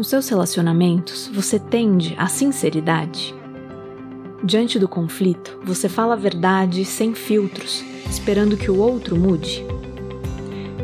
[0.00, 3.34] Nos seus relacionamentos, você tende à sinceridade?
[4.42, 9.62] Diante do conflito, você fala a verdade sem filtros, esperando que o outro mude?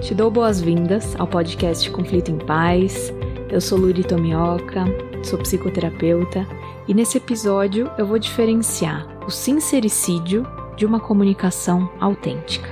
[0.03, 3.11] Te dou boas-vindas ao podcast Conflito em Paz.
[3.51, 4.85] Eu sou Luri Tomioka,
[5.25, 6.47] sou psicoterapeuta
[6.87, 10.47] e nesse episódio eu vou diferenciar o sincericídio
[10.77, 12.69] de uma comunicação autêntica.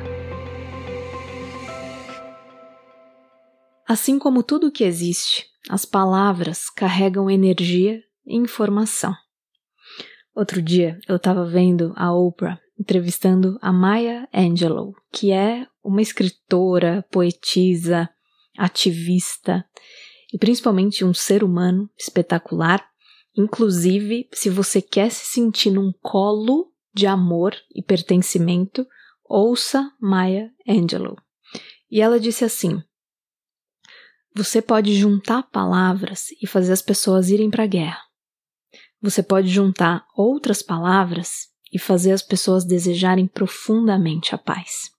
[3.89, 9.15] Assim como tudo o que existe, as palavras carregam energia e informação.
[10.35, 17.05] Outro dia eu estava vendo a Oprah entrevistando a Maya Angelou, que é uma escritora,
[17.11, 18.09] poetisa,
[18.59, 19.65] ativista
[20.33, 22.85] e principalmente um ser humano espetacular.
[23.37, 28.87] Inclusive, se você quer se sentir num colo de amor e pertencimento,
[29.25, 31.17] ouça Maya Angelou.
[31.91, 32.83] E ela disse assim:
[34.35, 38.03] você pode juntar palavras e fazer as pessoas irem para a guerra.
[39.01, 44.91] Você pode juntar outras palavras e fazer as pessoas desejarem profundamente a paz.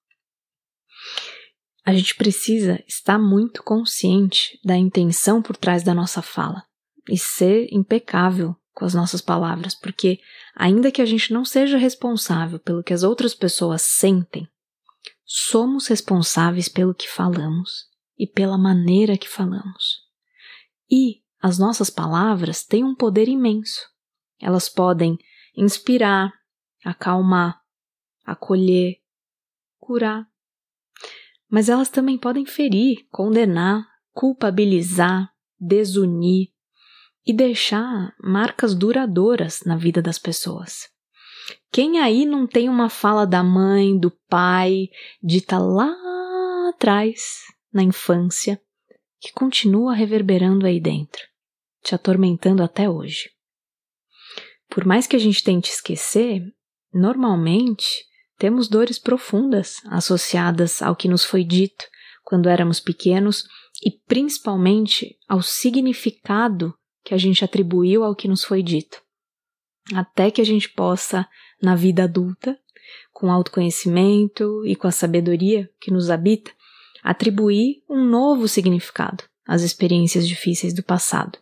[1.84, 6.64] A gente precisa estar muito consciente da intenção por trás da nossa fala
[7.10, 10.20] e ser impecável com as nossas palavras, porque,
[10.56, 14.48] ainda que a gente não seja responsável pelo que as outras pessoas sentem,
[15.26, 20.06] somos responsáveis pelo que falamos e pela maneira que falamos.
[20.90, 23.82] E as nossas palavras têm um poder imenso.
[24.40, 25.18] Elas podem
[25.56, 26.34] inspirar,
[26.84, 27.60] acalmar,
[28.26, 28.98] acolher,
[29.78, 30.28] curar.
[31.50, 36.50] Mas elas também podem ferir, condenar, culpabilizar, desunir
[37.26, 40.90] e deixar marcas duradouras na vida das pessoas.
[41.72, 44.90] Quem aí não tem uma fala da mãe, do pai,
[45.22, 45.94] dita lá
[46.70, 47.44] atrás,
[47.76, 48.60] na infância
[49.20, 51.22] que continua reverberando aí dentro,
[51.84, 53.30] te atormentando até hoje.
[54.70, 56.42] Por mais que a gente tente esquecer,
[56.94, 58.06] normalmente
[58.38, 61.86] temos dores profundas associadas ao que nos foi dito
[62.24, 63.44] quando éramos pequenos
[63.84, 69.02] e principalmente ao significado que a gente atribuiu ao que nos foi dito.
[69.94, 71.28] Até que a gente possa,
[71.62, 72.58] na vida adulta,
[73.12, 76.52] com autoconhecimento e com a sabedoria que nos habita,
[77.06, 81.38] atribuir um novo significado às experiências difíceis do passado.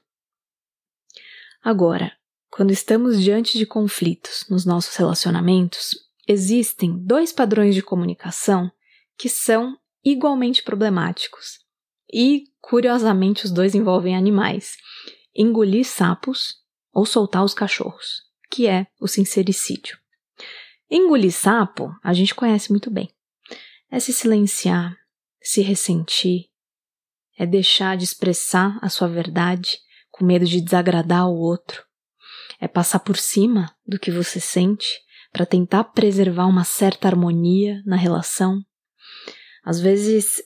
[1.63, 2.11] Agora,
[2.51, 5.95] quando estamos diante de conflitos nos nossos relacionamentos,
[6.27, 8.69] existem dois padrões de comunicação
[9.17, 11.59] que são igualmente problemáticos.
[12.11, 14.75] E, curiosamente, os dois envolvem animais:
[15.33, 16.57] engolir sapos
[16.91, 19.97] ou soltar os cachorros, que é o sincericídio.
[20.91, 23.09] Engolir sapo a gente conhece muito bem.
[23.89, 24.97] É se silenciar,
[25.43, 26.45] se ressentir,
[27.37, 29.77] é deixar de expressar a sua verdade
[30.09, 31.83] com medo de desagradar o outro,
[32.59, 34.87] é passar por cima do que você sente
[35.31, 38.61] para tentar preservar uma certa harmonia na relação.
[39.65, 40.41] Às vezes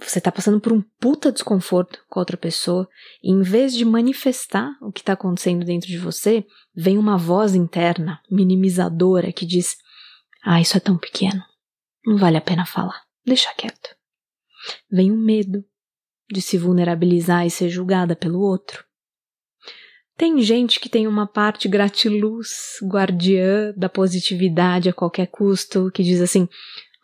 [0.00, 2.88] você está passando por um puta desconforto com a outra pessoa
[3.22, 7.54] e em vez de manifestar o que está acontecendo dentro de você, vem uma voz
[7.54, 9.76] interna, minimizadora, que diz:
[10.42, 11.42] Ah, isso é tão pequeno,
[12.04, 13.94] não vale a pena falar, deixa quieto
[14.90, 15.64] vem o medo
[16.30, 18.84] de se vulnerabilizar e ser julgada pelo outro.
[20.16, 26.20] Tem gente que tem uma parte gratiluz, guardiã da positividade a qualquer custo, que diz
[26.20, 26.48] assim: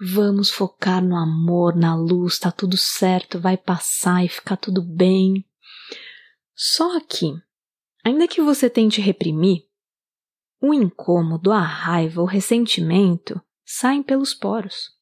[0.00, 5.44] vamos focar no amor, na luz, tá tudo certo, vai passar e ficar tudo bem.
[6.54, 7.32] Só que,
[8.04, 9.64] ainda que você tente reprimir,
[10.62, 14.99] o incômodo, a raiva, o ressentimento saem pelos poros.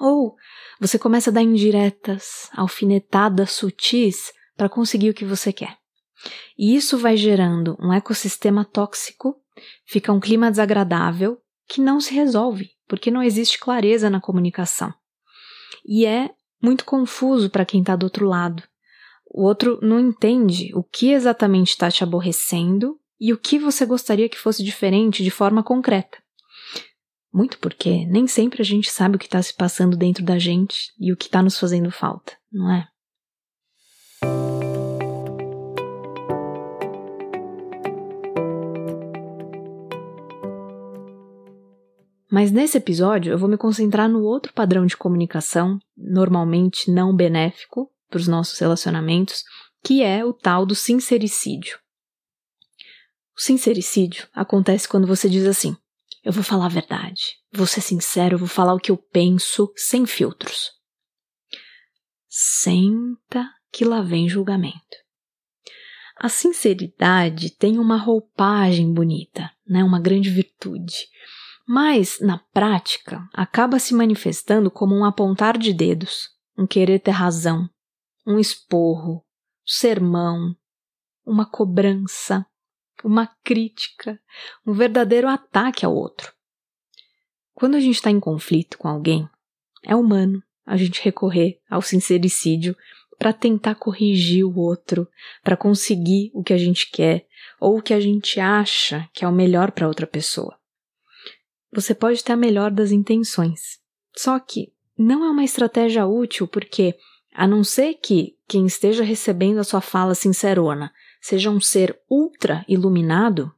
[0.00, 0.36] Ou
[0.80, 5.76] você começa a dar indiretas, alfinetadas sutis para conseguir o que você quer.
[6.58, 9.36] E isso vai gerando um ecossistema tóxico,
[9.86, 11.38] fica um clima desagradável
[11.68, 14.92] que não se resolve, porque não existe clareza na comunicação.
[15.86, 16.30] E é
[16.62, 18.62] muito confuso para quem está do outro lado.
[19.26, 24.28] O outro não entende o que exatamente está te aborrecendo e o que você gostaria
[24.28, 26.23] que fosse diferente de forma concreta.
[27.34, 30.92] Muito porque nem sempre a gente sabe o que está se passando dentro da gente
[31.00, 32.86] e o que está nos fazendo falta, não é?
[42.30, 47.90] Mas nesse episódio eu vou me concentrar no outro padrão de comunicação, normalmente não benéfico
[48.08, 49.42] para os nossos relacionamentos,
[49.82, 51.80] que é o tal do sincericídio.
[53.36, 55.76] O sincericídio acontece quando você diz assim:
[56.24, 57.36] eu vou falar a verdade.
[57.52, 60.72] Vou ser sincero, vou falar o que eu penso, sem filtros.
[62.28, 65.04] Senta que lá vem julgamento.
[66.16, 69.84] A sinceridade tem uma roupagem bonita, né?
[69.84, 71.06] uma grande virtude.
[71.66, 77.68] Mas, na prática, acaba se manifestando como um apontar de dedos, um querer ter razão,
[78.26, 79.22] um esporro, um
[79.66, 80.56] sermão,
[81.26, 82.46] uma cobrança,
[83.04, 84.18] uma crítica,
[84.66, 86.32] um verdadeiro ataque ao outro.
[87.52, 89.28] Quando a gente está em conflito com alguém,
[89.82, 92.74] é humano a gente recorrer ao sincericídio
[93.18, 95.06] para tentar corrigir o outro,
[95.42, 97.26] para conseguir o que a gente quer
[97.60, 100.58] ou o que a gente acha que é o melhor para outra pessoa.
[101.72, 103.78] Você pode ter a melhor das intenções,
[104.16, 106.96] só que não é uma estratégia útil porque,
[107.32, 110.92] a não ser que quem esteja recebendo a sua fala sincerona
[111.24, 113.50] seja um ser ultra iluminado,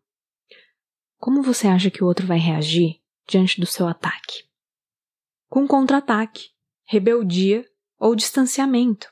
[1.18, 4.44] como você acha que o outro vai reagir diante do seu ataque?
[5.48, 6.50] Com contra-ataque,
[6.84, 7.68] rebeldia
[7.98, 9.08] ou distanciamento.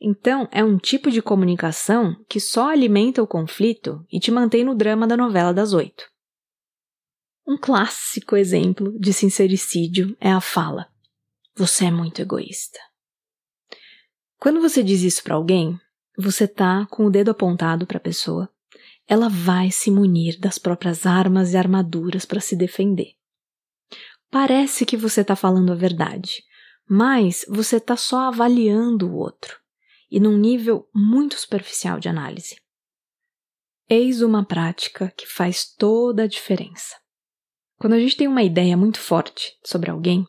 [0.00, 4.74] Então, é um tipo de comunicação que só alimenta o conflito e te mantém no
[4.74, 6.04] drama da novela das oito.
[7.46, 10.90] Um clássico exemplo de sincericídio é a fala:
[11.54, 12.80] Você é muito egoísta.
[14.36, 15.78] Quando você diz isso para alguém,
[16.20, 18.50] você tá com o dedo apontado para a pessoa.
[19.06, 23.12] Ela vai se munir das próprias armas e armaduras para se defender.
[24.28, 26.42] Parece que você está falando a verdade,
[26.88, 29.56] mas você está só avaliando o outro
[30.10, 32.56] e num nível muito superficial de análise.
[33.88, 36.96] Eis uma prática que faz toda a diferença.
[37.78, 40.26] Quando a gente tem uma ideia muito forte sobre alguém,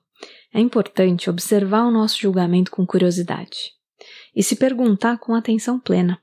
[0.53, 3.78] é importante observar o nosso julgamento com curiosidade
[4.35, 6.21] e se perguntar com atenção plena: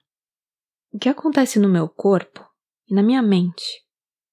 [0.93, 2.47] o que acontece no meu corpo
[2.89, 3.85] e na minha mente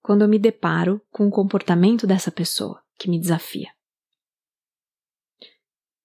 [0.02, 3.74] quando eu me deparo com o comportamento dessa pessoa que me desafia?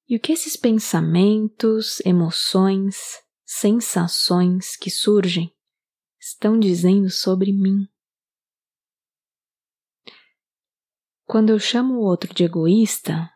[0.08, 5.54] E o que esses pensamentos, emoções, sensações que surgem
[6.18, 7.86] estão dizendo sobre mim?
[11.26, 13.30] Quando eu chamo o outro de egoísta,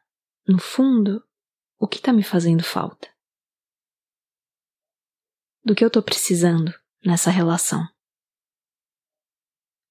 [0.49, 1.23] no fundo,
[1.79, 3.12] o que está me fazendo falta?
[5.64, 6.75] Do que eu estou precisando
[7.05, 7.87] nessa relação?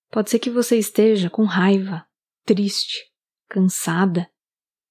[0.09, 2.05] Pode ser que você esteja com raiva,
[2.45, 3.09] triste,
[3.47, 4.29] cansada,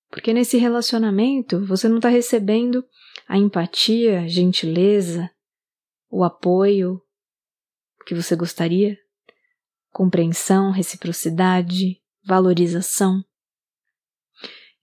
[0.09, 2.83] porque nesse relacionamento você não está recebendo
[3.29, 5.31] a empatia, gentileza,
[6.09, 7.03] o apoio
[8.07, 8.97] que você gostaria,
[9.93, 13.23] compreensão, reciprocidade, valorização.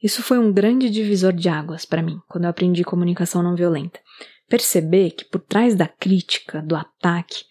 [0.01, 3.99] Isso foi um grande divisor de águas para mim quando eu aprendi comunicação não violenta.
[4.47, 7.43] Perceber que por trás da crítica, do ataque,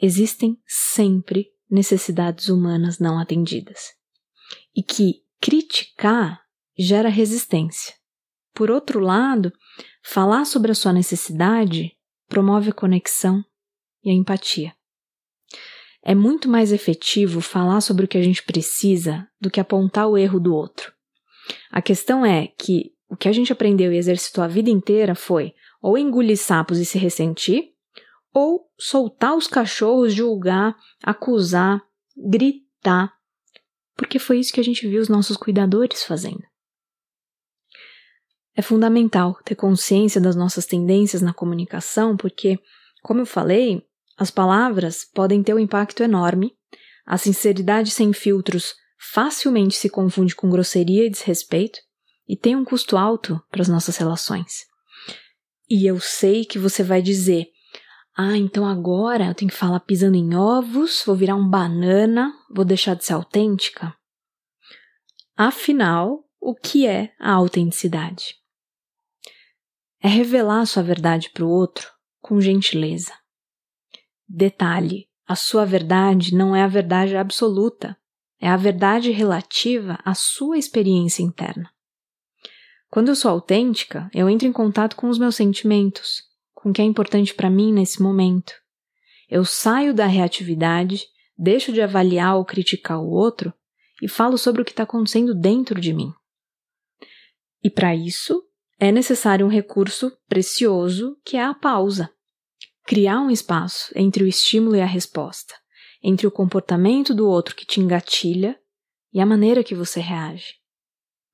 [0.00, 3.94] existem sempre necessidades humanas não atendidas.
[4.74, 6.40] E que criticar
[6.78, 7.94] gera resistência.
[8.54, 9.52] Por outro lado,
[10.02, 11.96] falar sobre a sua necessidade
[12.28, 13.44] promove a conexão
[14.02, 14.72] e a empatia.
[16.02, 20.16] É muito mais efetivo falar sobre o que a gente precisa do que apontar o
[20.16, 20.92] erro do outro.
[21.70, 25.54] A questão é que o que a gente aprendeu e exercitou a vida inteira foi
[25.80, 27.72] ou engolir sapos e se ressentir,
[28.32, 31.82] ou soltar os cachorros, julgar, acusar,
[32.16, 33.12] gritar,
[33.96, 36.42] porque foi isso que a gente viu os nossos cuidadores fazendo.
[38.54, 42.58] É fundamental ter consciência das nossas tendências na comunicação, porque,
[43.02, 43.84] como eu falei,
[44.16, 46.56] as palavras podem ter um impacto enorme,
[47.06, 48.74] a sinceridade sem filtros
[49.12, 51.78] facilmente se confunde com grosseria e desrespeito,
[52.28, 54.66] e tem um custo alto para as nossas relações.
[55.68, 57.48] E eu sei que você vai dizer:
[58.16, 62.64] ah, então agora eu tenho que falar pisando em ovos, vou virar um banana, vou
[62.64, 63.94] deixar de ser autêntica?
[65.36, 68.38] Afinal, o que é a autenticidade?
[70.00, 73.12] é revelar a sua verdade para o outro com gentileza.
[74.28, 77.96] Detalhe: a sua verdade não é a verdade absoluta,
[78.40, 81.70] é a verdade relativa à sua experiência interna.
[82.90, 86.22] Quando eu sou autêntica, eu entro em contato com os meus sentimentos,
[86.54, 88.52] com o que é importante para mim nesse momento.
[89.28, 91.04] Eu saio da reatividade,
[91.36, 93.52] deixo de avaliar ou criticar o outro
[94.02, 96.10] e falo sobre o que está acontecendo dentro de mim.
[97.62, 98.42] E para isso,
[98.78, 102.10] é necessário um recurso precioso que é a pausa.
[102.86, 105.54] Criar um espaço entre o estímulo e a resposta,
[106.02, 108.58] entre o comportamento do outro que te engatilha
[109.12, 110.54] e a maneira que você reage.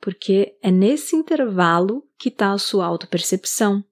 [0.04, 3.82] Porque é nesse intervalo que está a sua autopercepção,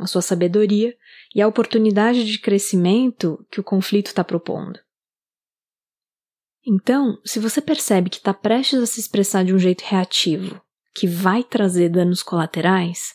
[0.00, 0.92] a sua sabedoria
[1.32, 4.80] e a oportunidade de crescimento que o conflito está propondo.
[6.66, 10.60] Então, se você percebe que está prestes a se expressar de um jeito reativo
[10.92, 13.14] que vai trazer danos colaterais,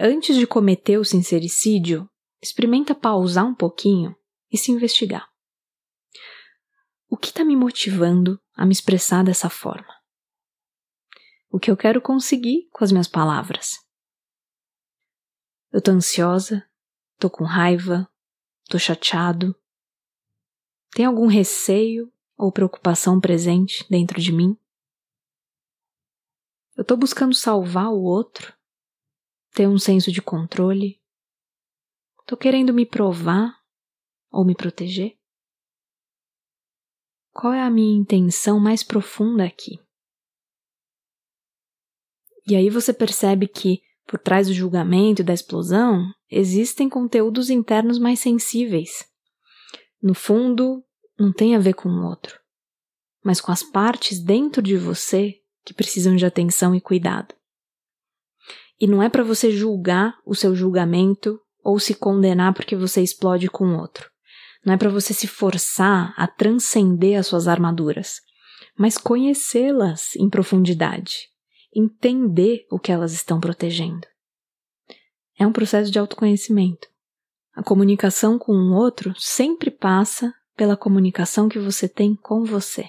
[0.00, 2.08] antes de cometer o sincericídio,
[2.40, 4.14] experimenta pausar um pouquinho
[4.52, 5.26] e se investigar.
[7.10, 9.97] O que está me motivando a me expressar dessa forma?
[11.50, 13.78] O que eu quero conseguir com as minhas palavras?
[15.72, 16.68] Eu tô ansiosa,
[17.18, 18.06] tô com raiva,
[18.68, 19.58] tô chateado.
[20.90, 24.58] Tem algum receio ou preocupação presente dentro de mim?
[26.76, 28.54] Eu tô buscando salvar o outro,
[29.52, 31.02] ter um senso de controle.
[32.26, 33.58] Tô querendo me provar
[34.30, 35.18] ou me proteger?
[37.32, 39.80] Qual é a minha intenção mais profunda aqui?
[42.48, 47.98] E aí você percebe que, por trás do julgamento e da explosão, existem conteúdos internos
[47.98, 49.04] mais sensíveis.
[50.02, 50.82] No fundo,
[51.18, 52.40] não tem a ver com o outro,
[53.22, 57.34] mas com as partes dentro de você que precisam de atenção e cuidado.
[58.80, 63.50] E não é para você julgar o seu julgamento ou se condenar porque você explode
[63.50, 64.08] com o outro.
[64.64, 68.20] Não é para você se forçar a transcender as suas armaduras,
[68.78, 71.28] mas conhecê-las em profundidade,
[71.78, 74.06] entender o que elas estão protegendo.
[75.38, 76.88] É um processo de autoconhecimento.
[77.54, 82.86] A comunicação com o outro sempre passa pela comunicação que você tem com você.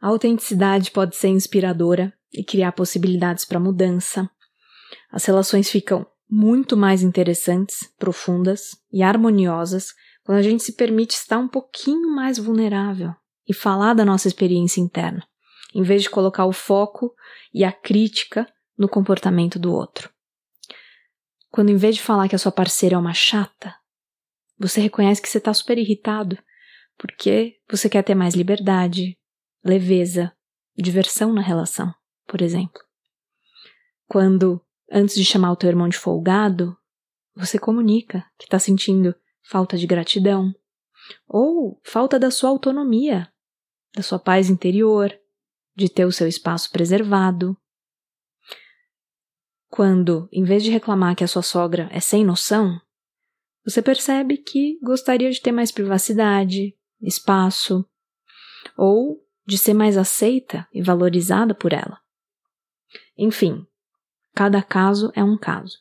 [0.00, 4.30] A autenticidade pode ser inspiradora e criar possibilidades para mudança.
[5.10, 9.92] As relações ficam muito mais interessantes, profundas e harmoniosas
[10.24, 13.14] quando a gente se permite estar um pouquinho mais vulnerável
[13.46, 15.26] e falar da nossa experiência interna,
[15.74, 17.14] em vez de colocar o foco
[17.52, 20.10] e a crítica no comportamento do outro.
[21.50, 23.74] Quando, em vez de falar que a sua parceira é uma chata,
[24.58, 26.38] você reconhece que você está super irritado
[26.96, 29.18] porque você quer ter mais liberdade,
[29.64, 30.32] leveza,
[30.76, 31.92] diversão na relação,
[32.26, 32.80] por exemplo.
[34.06, 36.76] Quando, antes de chamar o teu irmão de folgado,
[37.34, 40.54] você comunica que está sentindo falta de gratidão
[41.26, 43.30] ou falta da sua autonomia,
[43.94, 45.12] da sua paz interior,
[45.76, 47.56] de ter o seu espaço preservado.
[49.68, 52.80] Quando, em vez de reclamar que a sua sogra é sem noção,
[53.64, 57.84] você percebe que gostaria de ter mais privacidade, espaço,
[58.76, 62.00] ou de ser mais aceita e valorizada por ela.
[63.16, 63.66] Enfim,
[64.34, 65.78] cada caso é um caso.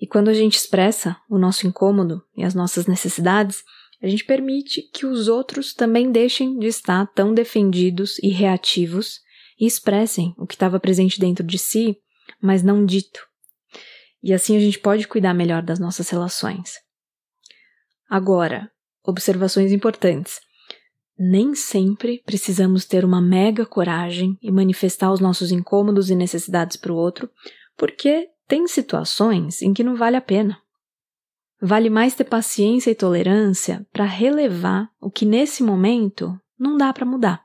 [0.00, 3.62] E quando a gente expressa o nosso incômodo e as nossas necessidades,
[4.02, 9.20] a gente permite que os outros também deixem de estar tão defendidos e reativos
[9.58, 11.98] e expressem o que estava presente dentro de si,
[12.40, 13.20] mas não dito.
[14.22, 16.74] E assim a gente pode cuidar melhor das nossas relações.
[18.08, 18.70] Agora,
[19.04, 20.40] observações importantes
[21.22, 26.90] nem sempre precisamos ter uma mega coragem e manifestar os nossos incômodos e necessidades para
[26.90, 27.28] o outro,
[27.76, 30.58] porque tem situações em que não vale a pena.
[31.60, 37.04] Vale mais ter paciência e tolerância para relevar o que nesse momento não dá para
[37.04, 37.44] mudar.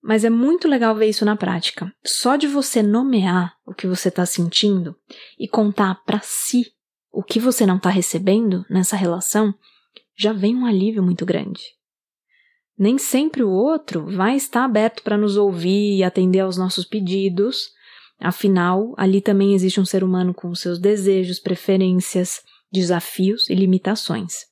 [0.00, 1.92] Mas é muito legal ver isso na prática.
[2.06, 4.94] Só de você nomear o que você está sentindo
[5.36, 6.72] e contar para si
[7.10, 9.52] o que você não está recebendo nessa relação,
[10.16, 11.60] já vem um alívio muito grande
[12.78, 17.70] nem sempre o outro vai estar aberto para nos ouvir e atender aos nossos pedidos.
[18.18, 24.46] Afinal, ali também existe um ser humano com seus desejos, preferências, desafios e limitações.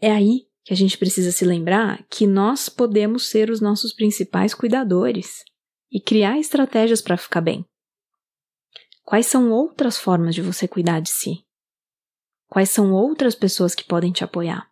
[0.00, 4.52] É aí que a gente precisa se lembrar que nós podemos ser os nossos principais
[4.52, 5.42] cuidadores
[5.90, 7.64] e criar estratégias para ficar bem.
[9.02, 11.42] Quais são outras formas de você cuidar de si?
[12.48, 14.67] Quais são outras pessoas que podem te apoiar?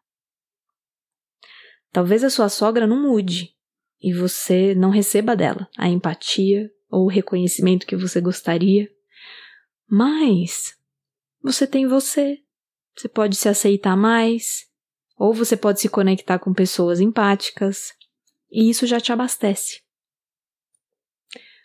[1.96, 3.54] Talvez a sua sogra não mude
[4.02, 8.86] e você não receba dela a empatia ou o reconhecimento que você gostaria,
[9.88, 10.76] mas
[11.42, 12.36] você tem você.
[12.94, 14.66] Você pode se aceitar mais,
[15.16, 17.94] ou você pode se conectar com pessoas empáticas,
[18.50, 19.80] e isso já te abastece.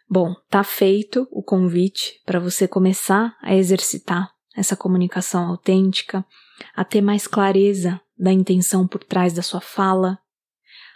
[0.10, 6.26] Bom, tá feito o convite para você começar a exercitar essa comunicação autêntica,
[6.74, 10.21] a ter mais clareza da intenção por trás da sua fala,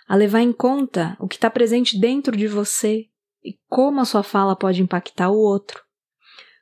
[0.08, 3.10] a levar em conta o que está presente dentro de você
[3.44, 5.84] e como a sua fala pode impactar o outro,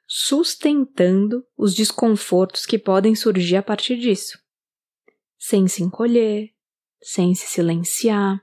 [0.07, 4.37] sustentando os desconfortos que podem surgir a partir disso,
[5.37, 6.49] sem se encolher,
[7.01, 8.41] sem se silenciar,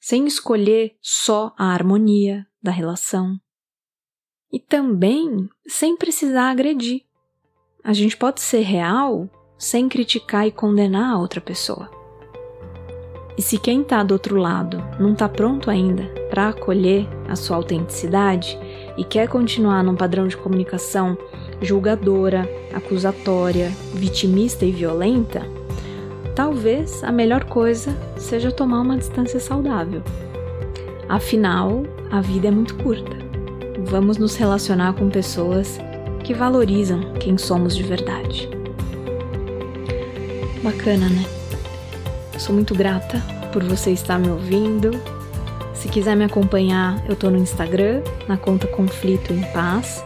[0.00, 3.40] sem escolher só a harmonia da relação.
[4.52, 7.04] E também sem precisar agredir.
[7.82, 12.05] A gente pode ser real sem criticar e condenar a outra pessoa.
[13.38, 17.56] E se quem está do outro lado não está pronto ainda para acolher a sua
[17.56, 18.58] autenticidade
[18.96, 21.18] e quer continuar num padrão de comunicação
[21.60, 25.46] julgadora, acusatória, vitimista e violenta,
[26.34, 30.02] talvez a melhor coisa seja tomar uma distância saudável.
[31.08, 33.16] Afinal, a vida é muito curta.
[33.84, 35.78] Vamos nos relacionar com pessoas
[36.24, 38.48] que valorizam quem somos de verdade.
[40.62, 41.35] Bacana, né?
[42.38, 44.90] Sou muito grata por você estar me ouvindo.
[45.74, 50.04] Se quiser me acompanhar, eu tô no Instagram, na conta Conflito em Paz.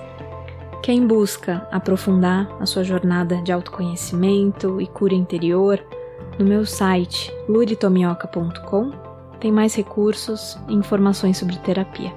[0.83, 5.85] Quem busca aprofundar a sua jornada de autoconhecimento e cura interior,
[6.39, 8.93] no meu site luritomioca.com
[9.41, 12.13] tem mais recursos e informações sobre terapia.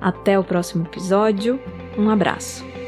[0.00, 1.60] Até o próximo episódio,
[1.98, 2.83] um abraço!